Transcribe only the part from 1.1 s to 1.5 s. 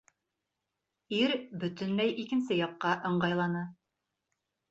Ир